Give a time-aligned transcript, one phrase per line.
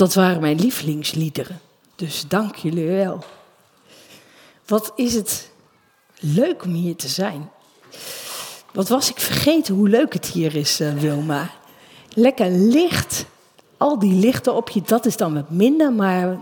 [0.00, 1.60] Dat waren mijn lievelingsliederen.
[1.96, 3.24] Dus dank jullie wel.
[4.66, 5.50] Wat is het
[6.18, 7.50] leuk om hier te zijn.
[8.72, 11.50] Wat was ik vergeten hoe leuk het hier is, uh, Wilma.
[12.14, 13.24] Lekker licht.
[13.76, 16.38] Al die lichten op je, dat is dan wat minder, maar...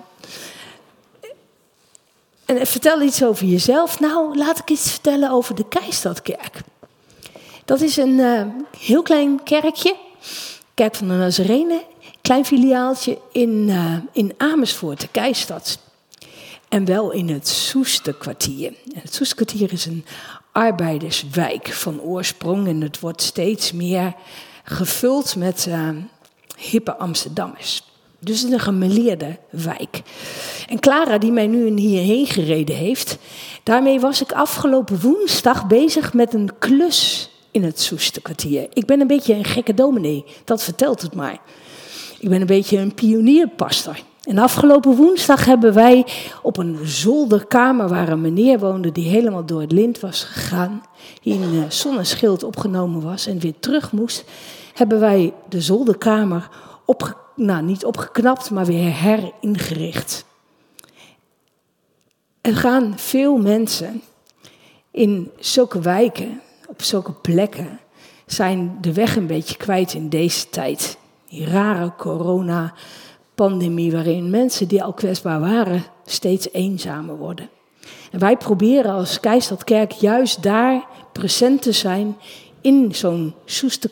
[2.45, 4.00] En vertel iets over jezelf.
[4.00, 6.61] Nou, laat ik iets vertellen over de Keistadkerk.
[7.64, 8.46] Dat is een uh,
[8.79, 9.96] heel klein kerkje.
[10.75, 11.84] Kerk van de Nazarene.
[12.29, 15.79] Klein filiaaltje in, uh, in Amersfoort, de Keistad.
[16.69, 18.73] En wel in het Soesterkwartier.
[18.93, 20.05] Het Soesterkwartier is een
[20.53, 22.67] arbeiderswijk van oorsprong.
[22.67, 24.14] En het wordt steeds meer
[24.64, 25.89] gevuld met uh,
[26.57, 27.83] hippe Amsterdammers.
[28.19, 30.03] Dus een gemeleerde wijk.
[30.67, 33.19] En Clara, die mij nu hierheen gereden heeft,
[33.62, 38.67] daarmee was ik afgelopen woensdag bezig met een klus in het Soesterkwartier.
[38.72, 41.39] Ik ben een beetje een gekke dominee, dat vertelt het maar.
[42.19, 44.03] Ik ben een beetje een pionierpastor.
[44.22, 46.06] En afgelopen woensdag hebben wij
[46.42, 50.83] op een zolderkamer waar een meneer woonde die helemaal door het lint was gegaan,
[51.22, 54.24] die in een zonneschild opgenomen was en weer terug moest,
[54.74, 56.48] hebben wij de zolderkamer
[56.84, 60.24] opge, nou, niet opgeknapt, maar weer heringericht.
[62.41, 64.02] Er gaan veel mensen
[64.91, 67.80] in zulke wijken, op zulke plekken,
[68.27, 70.98] zijn de weg een beetje kwijt in deze tijd.
[71.28, 72.72] Die rare corona
[73.34, 77.48] pandemie waarin mensen die al kwetsbaar waren steeds eenzamer worden.
[78.10, 82.16] En wij proberen als Keistadkerk juist daar present te zijn
[82.60, 83.90] in zo'n soeste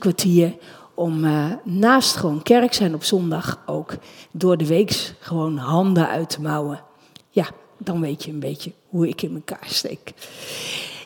[0.95, 3.97] om uh, naast gewoon kerk zijn op zondag ook
[4.31, 6.83] door de week gewoon handen uit te mouwen.
[7.31, 7.47] Ja,
[7.79, 10.13] dan weet je een beetje hoe ik in elkaar steek.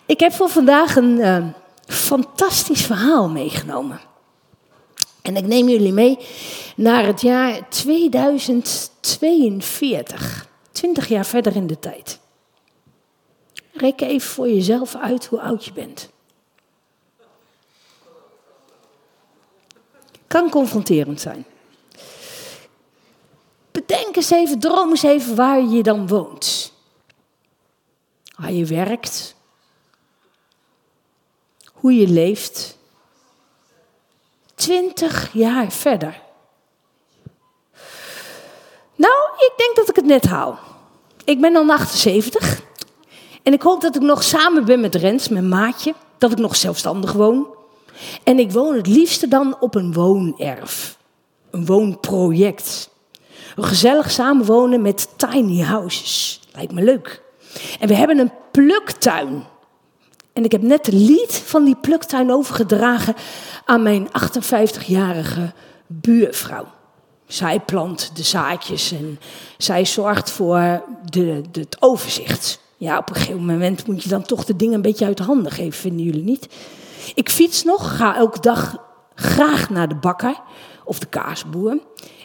[0.07, 1.45] Ik heb voor vandaag een uh,
[1.87, 4.01] fantastisch verhaal meegenomen.
[5.23, 6.19] En ik neem jullie mee
[6.77, 10.49] naar het jaar 2042.
[10.73, 12.21] 20 jaar verder in de tijd.
[13.73, 16.11] Reken even voor jezelf uit hoe oud je bent.
[20.27, 21.45] Kan confronterend zijn.
[23.71, 26.73] Bedenk eens even, droom eens even waar je dan woont.
[28.37, 29.35] Waar je werkt.
[31.73, 32.79] Hoe je leeft.
[34.61, 36.21] Twintig jaar verder.
[38.95, 40.59] Nou, ik denk dat ik het net haal.
[41.25, 42.61] Ik ben dan 78.
[43.43, 45.95] En ik hoop dat ik nog samen ben met Rens, mijn maatje.
[46.19, 47.47] Dat ik nog zelfstandig woon.
[48.25, 50.99] En ik woon het liefste dan op een woonerf.
[51.51, 52.91] Een woonproject.
[53.57, 56.41] Een gezellig samenwonen met tiny houses.
[56.53, 57.23] Lijkt me leuk.
[57.81, 59.47] En we hebben een pluktuin.
[60.41, 63.15] En ik heb net de lied van die pluktuin overgedragen
[63.65, 65.53] aan mijn 58-jarige
[65.87, 66.67] buurvrouw.
[67.27, 69.19] Zij plant de zaadjes en
[69.59, 72.61] zij zorgt voor de, het overzicht.
[72.77, 75.23] Ja, op een gegeven moment moet je dan toch de dingen een beetje uit de
[75.23, 76.49] handen geven, vinden jullie niet?
[77.15, 78.77] Ik fiets nog, ga elke dag
[79.15, 80.41] graag naar de bakker
[80.85, 81.79] of de kaasboer.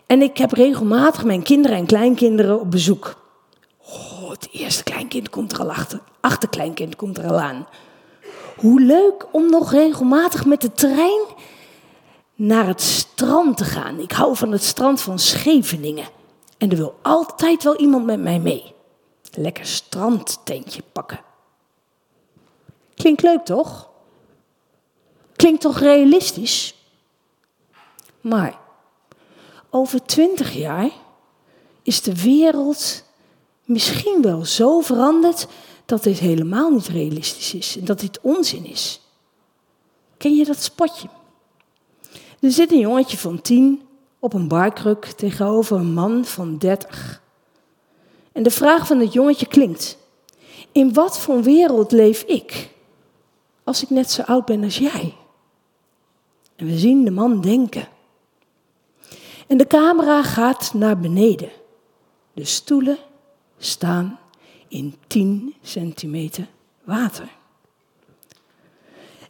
[0.05, 3.15] En ik heb regelmatig mijn kinderen en kleinkinderen op bezoek.
[3.87, 5.99] Oh, het eerste kleinkind komt er al achter.
[6.21, 7.67] Achterkleinkind komt er al aan.
[8.65, 11.21] Hoe leuk om nog regelmatig met de trein
[12.35, 13.99] naar het strand te gaan.
[13.99, 16.07] Ik hou van het strand van Scheveningen.
[16.57, 18.73] En er wil altijd wel iemand met mij mee.
[19.31, 21.19] Lekker strandtentje pakken.
[22.95, 23.89] Klinkt leuk toch?
[25.35, 26.75] Klinkt toch realistisch?
[28.21, 28.59] Maar
[29.69, 30.89] over twintig jaar
[31.83, 33.03] is de wereld
[33.63, 35.47] misschien wel zo veranderd
[35.85, 39.01] dat dit helemaal niet realistisch is en dat dit onzin is.
[40.17, 41.07] Ken je dat spotje?
[42.39, 43.81] Er zit een jongetje van tien
[44.19, 47.21] op een barkruk tegenover een man van dertig.
[48.31, 49.97] En de vraag van het jongetje klinkt:
[50.71, 52.73] In wat voor wereld leef ik
[53.63, 55.15] als ik net zo oud ben als jij?
[56.55, 57.87] En we zien de man denken.
[59.47, 61.49] En de camera gaat naar beneden.
[62.33, 62.97] De stoelen
[63.57, 64.19] staan
[64.67, 66.47] in 10 centimeter
[66.83, 67.27] water.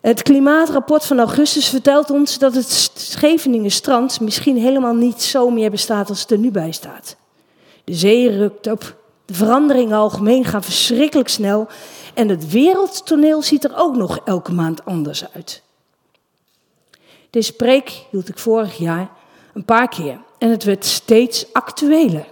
[0.02, 6.10] Het klimaatrapport van augustus vertelt ons dat het Scheveningen-strand misschien helemaal niet zo meer bestaat
[6.10, 7.16] als het er nu bij staat.
[7.84, 11.68] De zee rukt op, de veranderingen algemeen gaan verschrikkelijk snel
[12.14, 15.64] en het wereldtoneel ziet er ook nog elke maand anders uit.
[17.30, 19.10] Deze preek hield ik vorig jaar
[19.54, 22.26] een paar keer en het werd steeds actueler.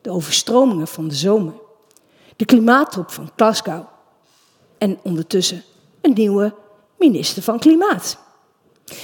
[0.00, 1.54] De overstromingen van de zomer,
[2.42, 3.84] de klimaattop van Glasgow
[4.78, 5.62] en ondertussen
[6.00, 6.54] een nieuwe
[6.98, 8.18] minister van Klimaat.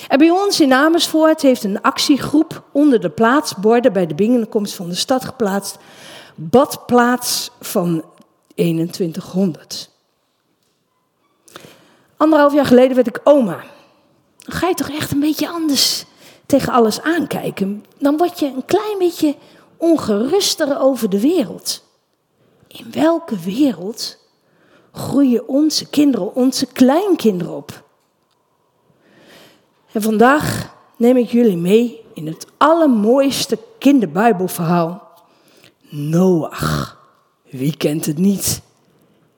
[0.09, 4.89] En bij ons in Amersfoort heeft een actiegroep onder de plaatsborden bij de binnenkomst van
[4.89, 5.77] de stad geplaatst.
[6.35, 8.05] Badplaats van
[8.55, 9.91] 2100.
[12.17, 13.65] Anderhalf jaar geleden werd ik oma.
[14.39, 16.05] Dan ga je toch echt een beetje anders
[16.47, 17.85] tegen alles aankijken.
[17.99, 19.35] Dan word je een klein beetje
[19.77, 21.87] ongeruster over de wereld.
[22.69, 24.19] In welke wereld
[24.93, 27.83] groeien onze kinderen, onze kleinkinderen op?
[29.93, 35.09] En vandaag neem ik jullie mee in het allermooiste kinderbijbelverhaal.
[35.89, 36.99] Noach.
[37.43, 38.63] Wie kent het niet?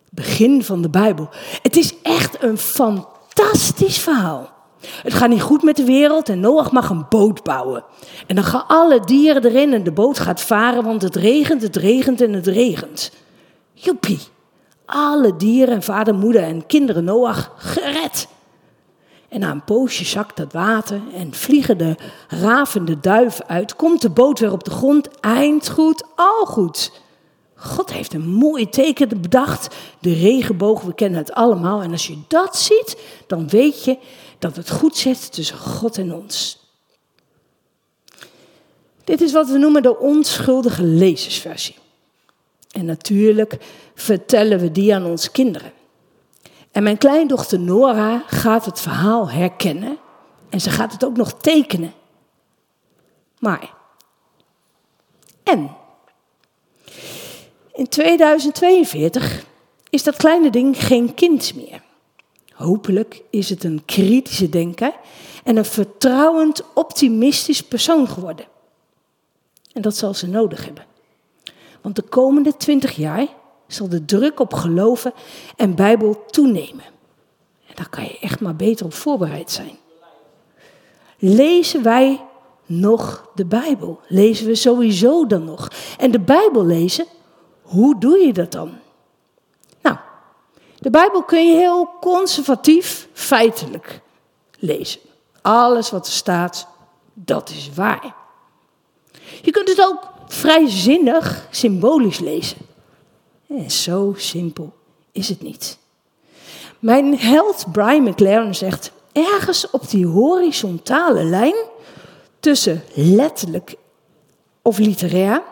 [0.08, 1.28] Begin van de Bijbel.
[1.62, 4.59] Het is echt een fantastisch verhaal.
[4.80, 7.84] Het gaat niet goed met de wereld en Noach mag een boot bouwen.
[8.26, 11.76] En dan gaan alle dieren erin en de boot gaat varen, want het regent, het
[11.76, 13.12] regent en het regent.
[13.72, 14.20] Joepie.
[14.84, 18.28] Alle dieren, vader, moeder en kinderen Noach gered.
[19.28, 21.96] En na een poosje zakt het water en vliegen de
[22.28, 23.76] ravende duiven uit.
[23.76, 26.92] Komt de boot weer op de grond, eind goed, al goed.
[27.54, 29.76] God heeft een mooi teken bedacht.
[29.98, 31.82] De regenboog, we kennen het allemaal.
[31.82, 32.96] En als je dat ziet,
[33.26, 33.98] dan weet je
[34.40, 36.58] dat het goed zit tussen God en ons.
[39.04, 41.76] Dit is wat we noemen de onschuldige lezersversie.
[42.70, 43.56] En natuurlijk
[43.94, 45.72] vertellen we die aan onze kinderen.
[46.70, 49.98] En mijn kleindochter Nora gaat het verhaal herkennen
[50.48, 51.92] en ze gaat het ook nog tekenen.
[53.38, 53.74] Maar,
[55.42, 55.76] en,
[57.72, 59.44] in 2042
[59.90, 61.82] is dat kleine ding geen kind meer.
[62.60, 64.92] Hopelijk is het een kritische denker
[65.44, 68.46] en een vertrouwend, optimistisch persoon geworden.
[69.72, 70.84] En dat zal ze nodig hebben.
[71.80, 73.26] Want de komende twintig jaar
[73.66, 75.12] zal de druk op geloven
[75.56, 76.84] en Bijbel toenemen.
[77.66, 79.78] En daar kan je echt maar beter op voorbereid zijn.
[81.18, 82.24] Lezen wij
[82.66, 84.00] nog de Bijbel?
[84.08, 85.70] Lezen we sowieso dan nog?
[85.98, 87.06] En de Bijbel lezen,
[87.62, 88.79] hoe doe je dat dan?
[90.80, 94.00] De Bijbel kun je heel conservatief, feitelijk
[94.58, 95.00] lezen.
[95.42, 96.66] Alles wat er staat,
[97.14, 98.14] dat is waar.
[99.42, 102.56] Je kunt het ook vrijzinnig, symbolisch lezen.
[103.48, 104.72] En zo simpel
[105.12, 105.78] is het niet.
[106.78, 111.54] Mijn held Brian McLaren zegt: ergens op die horizontale lijn
[112.40, 113.74] tussen letterlijk
[114.62, 115.42] of literair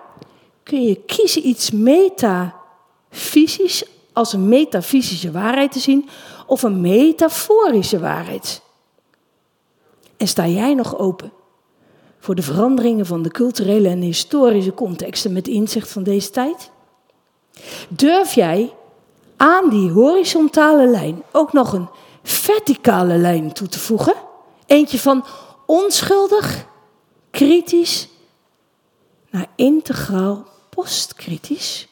[0.62, 3.84] kun je kiezen iets metafysisch
[4.18, 6.08] als een metafysische waarheid te zien
[6.46, 8.62] of een metaforische waarheid.
[10.16, 11.32] En sta jij nog open
[12.18, 16.70] voor de veranderingen van de culturele en historische contexten met inzicht van deze tijd?
[17.88, 18.74] Durf jij
[19.36, 21.88] aan die horizontale lijn ook nog een
[22.22, 24.14] verticale lijn toe te voegen?
[24.66, 25.24] Eentje van
[25.66, 26.66] onschuldig,
[27.30, 28.08] kritisch
[29.30, 31.87] naar integraal postkritisch.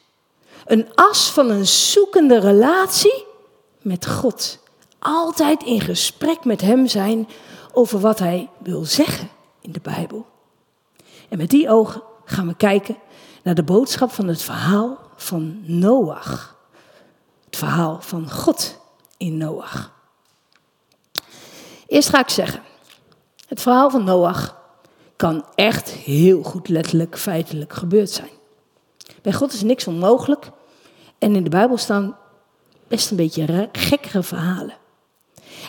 [0.67, 3.25] Een as van een zoekende relatie
[3.83, 4.59] met God.
[4.99, 7.29] Altijd in gesprek met Hem zijn
[7.73, 9.29] over wat Hij wil zeggen
[9.61, 10.27] in de Bijbel.
[11.29, 12.97] En met die ogen gaan we kijken
[13.43, 16.57] naar de boodschap van het verhaal van Noach.
[17.45, 18.79] Het verhaal van God
[19.17, 19.93] in Noach.
[21.87, 22.62] Eerst ga ik zeggen,
[23.49, 24.57] het verhaal van Noach
[25.17, 28.31] kan echt heel goed letterlijk feitelijk gebeurd zijn.
[29.23, 30.50] Bij God is niks onmogelijk
[31.18, 32.16] en in de Bijbel staan
[32.88, 34.75] best een beetje gekkere verhalen.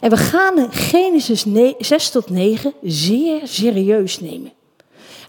[0.02, 1.46] En we gaan Genesis
[1.80, 4.54] 6 tot 9 zeer serieus nemen.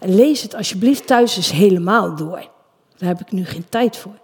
[0.01, 2.49] En lees het alsjeblieft thuis eens helemaal door.
[2.97, 4.19] Daar heb ik nu geen tijd voor.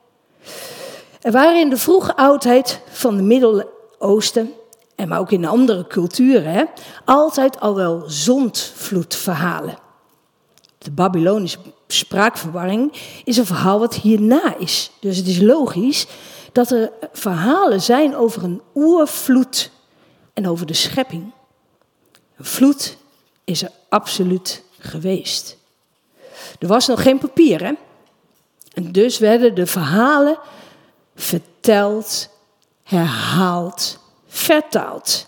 [1.21, 4.53] Er waren in de vroege oudheid van de Midden-Oosten,
[4.95, 6.69] en maar ook in andere culturen,
[7.05, 9.79] altijd al wel zondvloedverhalen.
[10.85, 12.93] De Babylonische spraakverwarring
[13.25, 14.91] is een verhaal wat hierna is.
[15.01, 16.07] Dus het is logisch
[16.53, 19.71] dat er verhalen zijn over een oervloed
[20.33, 21.33] en over de schepping.
[22.37, 22.97] Een vloed
[23.45, 25.57] is er absoluut geweest.
[26.59, 27.73] Er was nog geen papier, hè?
[28.73, 30.39] En dus werden de verhalen
[31.15, 32.29] verteld,
[32.83, 35.27] herhaald, vertaald.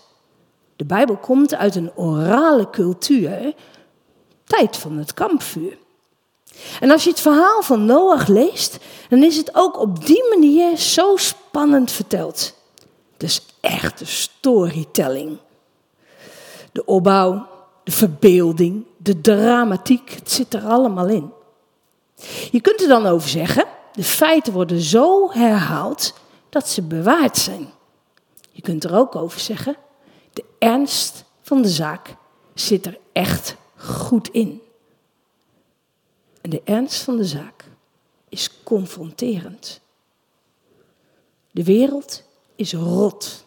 [0.75, 3.53] De Bijbel komt uit een orale cultuur,
[4.47, 5.77] tijd van het kampvuur.
[6.79, 8.77] En als je het verhaal van Noach leest,
[9.09, 12.53] dan is het ook op die manier zo spannend verteld.
[13.17, 15.37] Dus echte storytelling.
[16.71, 17.47] De opbouw,
[17.83, 21.31] de verbeelding, de dramatiek, het zit er allemaal in.
[22.51, 26.13] Je kunt er dan over zeggen, de feiten worden zo herhaald
[26.49, 27.69] dat ze bewaard zijn.
[28.51, 29.75] Je kunt er ook over zeggen,
[30.33, 32.15] de ernst van de zaak
[32.53, 34.61] zit er echt goed in.
[36.41, 37.65] En de ernst van de zaak
[38.29, 39.81] is confronterend.
[41.51, 42.23] De wereld
[42.55, 43.45] is rot.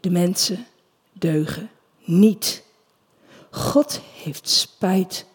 [0.00, 0.66] De mensen
[1.12, 2.62] deugen niet.
[3.50, 5.26] God heeft spijt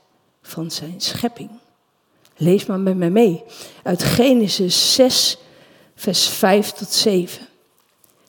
[0.42, 1.50] van zijn schepping.
[2.36, 3.44] Lees maar met mij mee.
[3.84, 5.38] Uit Genesis 6,
[5.96, 7.48] vers 5 tot 7.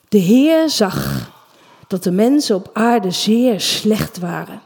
[0.07, 1.31] De Heer zag
[1.87, 4.61] dat de mensen op aarde zeer slecht waren.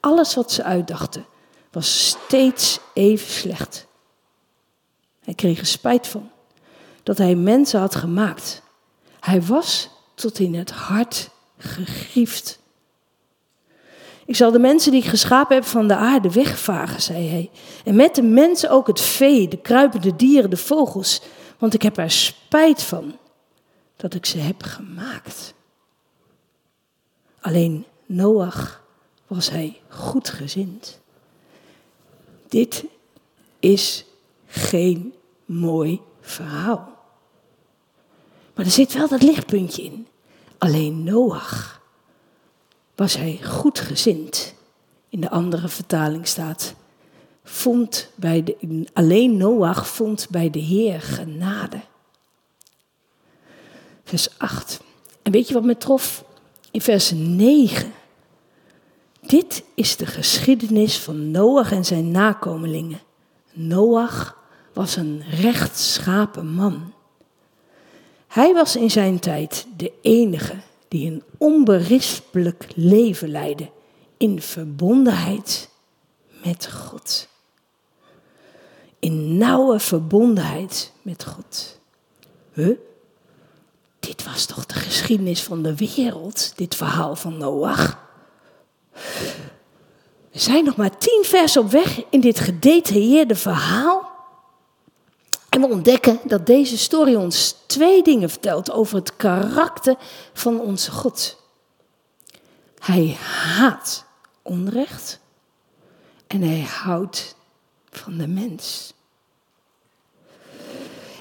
[0.00, 1.26] Alles wat ze uitdachten
[1.70, 3.86] was steeds even slecht.
[5.24, 6.30] Hij kreeg er spijt van
[7.02, 8.62] dat hij mensen had gemaakt.
[9.20, 12.58] Hij was tot in het hart gegriefd.
[14.26, 17.50] Ik zal de mensen die ik geschapen heb van de aarde wegvagen, zei hij.
[17.84, 21.22] En met de mensen ook het vee, de kruipende dieren, de vogels.
[21.58, 23.16] Want ik heb er spijt van
[23.96, 25.54] dat ik ze heb gemaakt.
[27.40, 28.82] Alleen Noach
[29.28, 31.00] was hij goedgezind.
[32.48, 32.84] Dit
[33.60, 34.04] is
[34.46, 36.96] geen mooi verhaal.
[38.54, 40.06] Maar er zit wel dat lichtpuntje in.
[40.58, 41.80] Alleen Noach
[42.94, 44.54] was hij goedgezind.
[45.08, 46.74] In de andere vertaling staat,
[47.44, 51.80] vond bij de, alleen Noach vond bij de Heer genade.
[54.04, 54.80] Vers 8.
[55.22, 56.24] En weet je wat me trof?
[56.70, 57.92] In vers 9.
[59.28, 63.00] Dit is de geschiedenis van Noach en zijn nakomelingen.
[63.52, 64.36] Noach
[64.72, 66.92] was een rechtschapen man.
[68.26, 70.54] Hij was in zijn tijd de enige
[70.88, 73.70] die een onberispelijk leven leidde
[74.16, 75.70] in verbondenheid
[76.44, 77.28] met God.
[78.98, 81.80] In nauwe verbondenheid met God.
[82.52, 82.78] Huh?
[84.00, 88.07] Dit was toch de geschiedenis van de wereld, dit verhaal van Noach?
[90.32, 94.10] We zijn nog maar tien vers op weg in dit gedetailleerde verhaal.
[95.48, 99.96] En we ontdekken dat deze story ons twee dingen vertelt over het karakter
[100.32, 101.42] van onze God.
[102.78, 103.16] Hij
[103.56, 104.04] haat
[104.42, 105.20] onrecht
[106.26, 107.36] en hij houdt
[107.90, 108.92] van de mens.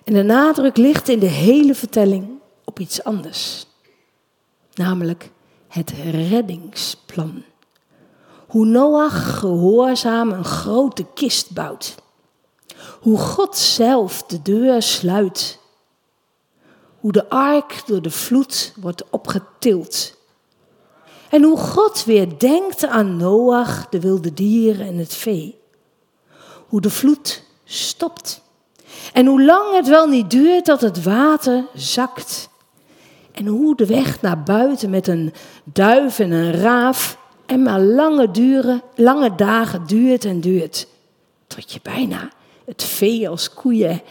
[0.03, 3.65] En de nadruk ligt in de hele vertelling op iets anders,
[4.73, 5.29] namelijk
[5.67, 7.43] het reddingsplan.
[8.47, 11.95] Hoe Noach gehoorzaam een grote kist bouwt.
[13.01, 15.59] Hoe God zelf de deur sluit.
[16.99, 20.15] Hoe de ark door de vloed wordt opgetild.
[21.29, 25.59] En hoe God weer denkt aan Noach, de wilde dieren en het vee.
[26.67, 28.41] Hoe de vloed stopt.
[29.13, 32.49] En hoe lang het wel niet duurt dat het water zakt.
[33.31, 38.31] En hoe de weg naar buiten met een duif en een raaf en maar lange,
[38.31, 40.87] duren, lange dagen duurt en duurt.
[41.47, 42.31] Tot je bijna
[42.65, 44.01] het vee als koeien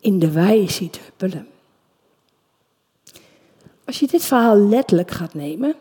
[0.00, 1.48] in de wei ziet huppelen.
[3.84, 5.74] Als je dit verhaal letterlijk gaat nemen,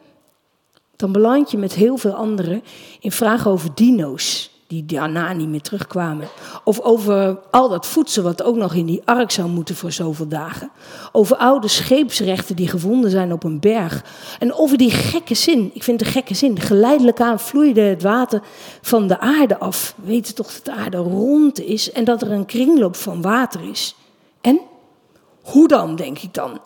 [0.96, 2.64] dan beland je met heel veel anderen
[3.00, 6.28] in vragen over dino's die daarna niet meer terugkwamen.
[6.64, 10.28] Of over al dat voedsel wat ook nog in die ark zou moeten voor zoveel
[10.28, 10.72] dagen.
[11.12, 14.04] Over oude scheepsrechten die gevonden zijn op een berg.
[14.40, 18.42] En over die gekke zin, ik vind de gekke zin, geleidelijk aan vloeide het water
[18.82, 19.94] van de aarde af.
[19.98, 23.70] We weten toch dat de aarde rond is en dat er een kringloop van water
[23.70, 23.96] is.
[24.42, 24.60] En?
[25.42, 26.60] Hoe dan, denk ik dan?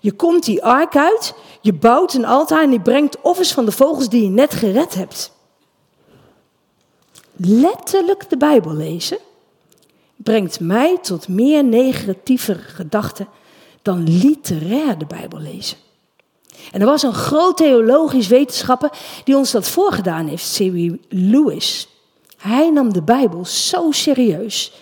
[0.00, 3.72] Je komt die ark uit, je bouwt een altaar en je brengt offers van de
[3.72, 5.32] vogels die je net gered hebt
[7.36, 9.18] letterlijk de Bijbel lezen
[10.16, 13.28] brengt mij tot meer negatieve gedachten
[13.82, 15.76] dan literair de Bijbel lezen.
[16.72, 18.90] En er was een groot theologisch wetenschapper
[19.24, 20.94] die ons dat voorgedaan heeft, C.W.
[21.08, 21.88] Lewis.
[22.36, 24.72] Hij nam de Bijbel zo serieus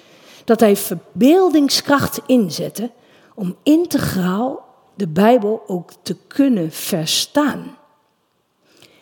[0.45, 2.91] dat hij verbeeldingskracht inzette
[3.35, 4.65] om integraal
[4.95, 7.77] de Bijbel ook te kunnen verstaan.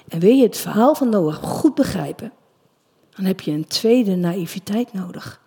[0.09, 2.33] En wil je het verhaal van Noach goed begrijpen,
[3.19, 5.41] dan heb je een tweede naïviteit nodig.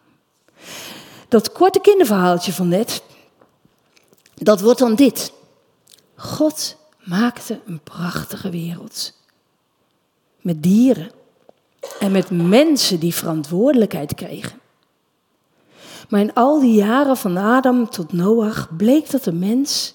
[1.28, 3.04] Dat korte kinderverhaaltje van net,
[4.36, 5.34] dat wordt dan dit.
[6.16, 9.14] God maakte een prachtige wereld.
[10.42, 11.12] Met dieren
[12.00, 14.60] en met mensen die verantwoordelijkheid kregen.
[16.10, 19.94] Maar in al die jaren van Adam tot Noach bleek dat de mens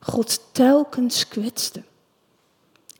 [0.00, 1.82] God telkens kwetste.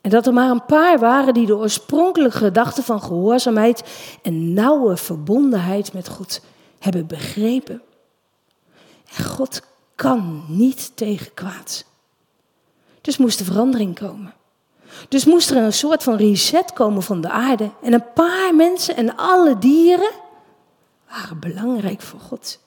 [0.06, 3.84] En dat er maar een paar waren die de oorspronkelijke gedachte van gehoorzaamheid
[4.22, 6.40] en nauwe verbondenheid met God
[6.78, 7.82] hebben begrepen.
[9.16, 9.62] En God
[9.94, 11.84] kan niet tegen kwaad.
[13.00, 14.34] Dus moest er verandering komen.
[15.08, 17.70] Dus moest er een soort van reset komen van de aarde.
[17.82, 20.12] En een paar mensen en alle dieren
[21.08, 22.58] waren belangrijk voor God.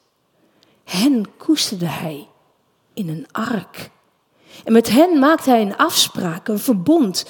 [0.84, 2.28] Hen koesterde hij
[2.94, 3.90] in een ark.
[4.64, 7.26] En met hen maakte hij een afspraak, een verbond.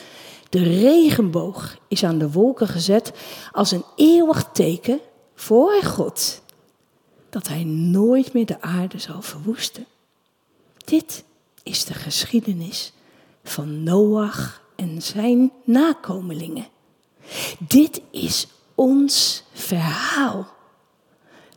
[0.49, 3.11] De regenboog is aan de wolken gezet
[3.51, 4.99] als een eeuwig teken
[5.35, 6.41] voor God.
[7.29, 9.85] Dat hij nooit meer de aarde zal verwoesten.
[10.77, 11.23] Dit
[11.63, 12.93] is de geschiedenis
[13.43, 16.67] van Noach en zijn nakomelingen.
[17.59, 20.57] Dit is ons verhaal.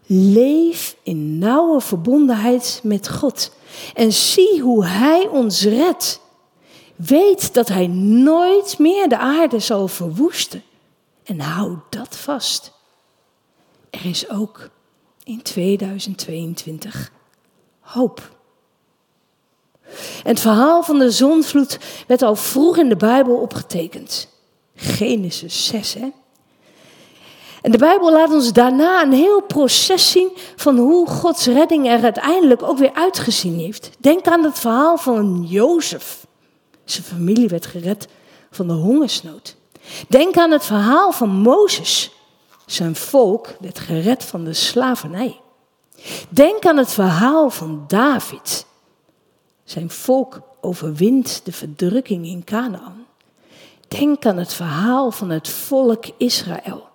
[0.06, 3.52] Leef in nauwe verbondenheid met God
[3.94, 6.21] en zie hoe Hij ons redt.
[6.97, 10.62] Weet dat Hij nooit meer de aarde zal verwoesten.
[11.25, 12.73] En hou dat vast.
[13.90, 14.71] Er is ook
[15.25, 17.12] in 2022
[17.80, 18.30] hoop.
[20.23, 24.28] Het verhaal van de zonvloed werd al vroeg in de Bijbel opgetekend.
[24.75, 26.09] Genesis 6, hè?
[27.62, 32.02] En de Bijbel laat ons daarna een heel proces zien van hoe Gods redding er
[32.02, 33.90] uiteindelijk ook weer uitgezien heeft.
[33.99, 36.26] Denk aan het verhaal van Jozef.
[36.85, 38.09] Zijn familie werd gered
[38.50, 39.57] van de hongersnood.
[40.09, 42.12] Denk aan het verhaal van Mozes.
[42.66, 45.40] Zijn volk werd gered van de slavernij.
[46.28, 48.66] Denk aan het verhaal van David.
[49.64, 53.07] Zijn volk overwint de verdrukking in Canaan.
[53.88, 56.91] Denk aan het verhaal van het volk Israël.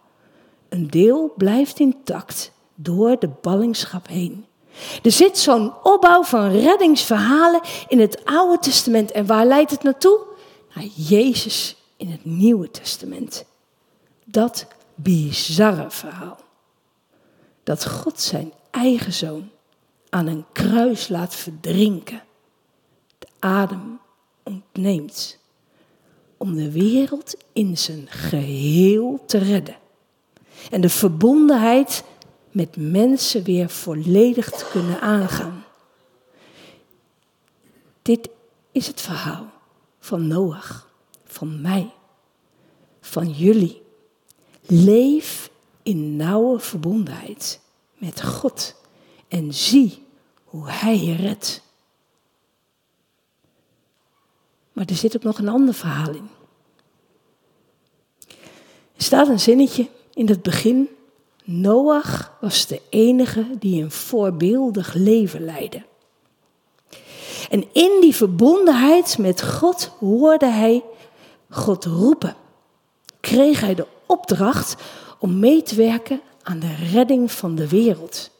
[0.69, 4.45] Een deel blijft intact door de ballingschap heen.
[5.03, 9.12] Er zit zo'n opbouw van reddingsverhalen in het Oude Testament.
[9.12, 10.19] En waar leidt het naartoe?
[10.74, 13.45] Naar Jezus in het Nieuwe Testament.
[14.25, 16.38] Dat bizarre verhaal.
[17.63, 19.50] Dat God zijn eigen zoon
[20.09, 22.21] aan een kruis laat verdrinken
[23.39, 24.00] adem
[24.43, 25.38] ontneemt.
[26.38, 29.75] Om de wereld in zijn geheel te redden.
[30.71, 32.03] En de verbondenheid
[32.51, 35.65] met mensen weer volledig te kunnen aangaan.
[38.01, 38.29] Dit
[38.71, 39.51] is het verhaal
[39.99, 40.89] van Noach,
[41.25, 41.93] van mij,
[43.01, 43.82] van jullie.
[44.62, 45.49] Leef
[45.84, 47.60] in nauwe verbondenheid
[47.93, 48.75] met God
[49.27, 50.05] en zie
[50.43, 51.62] hoe Hij je redt.
[54.73, 56.29] Maar er zit ook nog een ander verhaal in.
[58.95, 60.89] Er staat een zinnetje in het begin.
[61.43, 65.84] Noach was de enige die een voorbeeldig leven leidde.
[67.49, 70.84] En in die verbondenheid met God hoorde hij
[71.49, 72.36] God roepen.
[73.19, 74.75] Kreeg hij de opdracht
[75.19, 78.32] om mee te werken aan de redding van de wereld.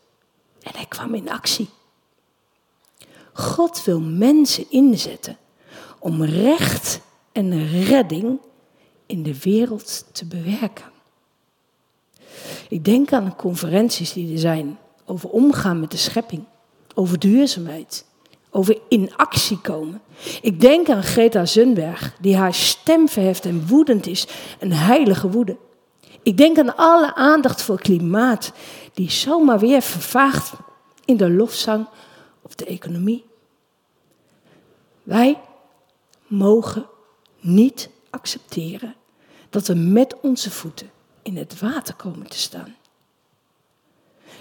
[0.62, 1.70] En hij kwam in actie.
[3.34, 5.38] God wil mensen inzetten
[6.00, 7.00] om recht
[7.32, 8.40] en redding
[9.06, 10.96] in de wereld te bewerken.
[12.70, 16.44] Ik denk aan de conferenties die er zijn over omgaan met de schepping,
[16.94, 18.06] over duurzaamheid,
[18.50, 20.02] over in actie komen.
[20.42, 24.28] Ik denk aan Greta Zunberg, die haar stem verheft en woedend is,
[24.60, 25.58] een heilige woede.
[26.24, 28.52] Ik denk aan alle aandacht voor klimaat,
[28.94, 30.54] die zomaar weer vervaagt
[31.06, 31.88] in de lofzang
[32.42, 33.26] of de economie.
[35.04, 35.40] Wij
[36.28, 36.86] mogen
[37.40, 38.96] niet accepteren
[39.50, 40.90] dat we met onze voeten
[41.28, 42.76] in het water komen te staan.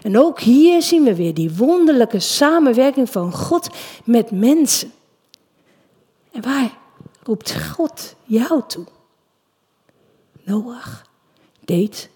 [0.02, 3.68] En ook hier zien we weer die wonderlijke samenwerking van God
[4.04, 4.92] met mensen.
[6.32, 6.78] En waar
[7.22, 8.86] roept God jou toe?
[10.42, 11.06] Noach
[11.64, 12.10] deed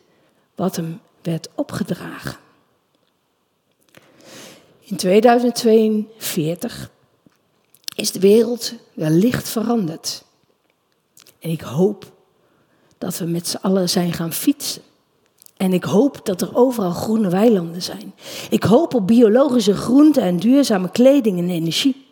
[0.54, 2.38] wat hem werd opgedragen.
[4.80, 6.90] In 2042
[7.94, 10.24] is de wereld wellicht veranderd.
[11.38, 12.12] En ik hoop
[13.00, 14.82] dat we met z'n allen zijn gaan fietsen.
[15.56, 18.14] En ik hoop dat er overal groene weilanden zijn.
[18.50, 22.06] Ik hoop op biologische groenten en duurzame kleding en energie.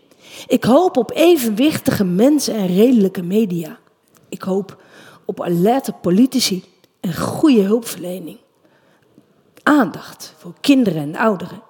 [0.46, 3.78] Ik hoop op evenwichtige mensen en redelijke media.
[4.28, 4.82] Ik hoop
[5.24, 6.64] op alerte politici
[7.00, 8.38] en goede hulpverlening.
[9.62, 11.62] Aandacht voor kinderen en ouderen.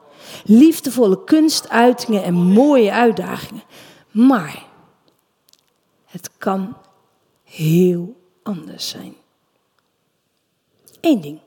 [0.45, 3.63] Liefdevolle kunstuitingen en mooie uitdagingen.
[4.11, 4.67] Maar
[6.05, 6.77] het kan
[7.45, 8.18] heel
[8.49, 9.15] anders zijn.
[11.01, 11.41] Eén ding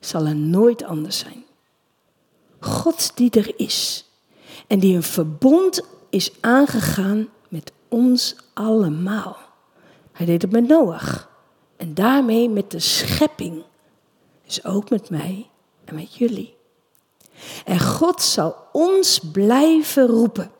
[0.00, 1.44] zal er nooit anders zijn.
[2.60, 4.04] God die er is
[4.66, 5.80] en die een verbond
[6.10, 9.36] is aangegaan met ons allemaal.
[10.12, 11.30] Hij deed het met Noach
[11.76, 13.64] en daarmee met de schepping.
[14.44, 15.50] Dus ook met mij
[15.84, 16.56] en met jullie.
[17.64, 20.50] En God zal ons blijven roepen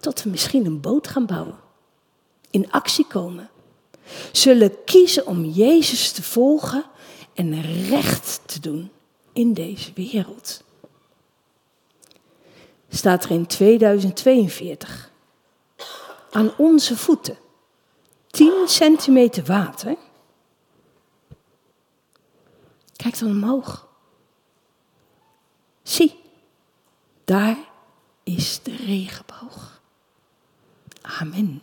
[0.00, 1.58] tot we misschien een boot gaan bouwen.
[2.50, 3.50] in actie komen.
[4.32, 6.84] Zullen kiezen om Jezus te volgen
[7.34, 8.90] en recht te doen
[9.32, 10.62] in deze wereld.
[12.88, 15.10] Staat er in 2042.
[16.30, 17.38] Aan onze voeten.
[18.30, 19.96] 10 centimeter water.
[22.96, 23.88] Kijk dan omhoog.
[25.82, 26.20] Zie,
[27.24, 27.56] daar
[28.22, 29.80] is de regenboog.
[31.02, 31.62] Amen.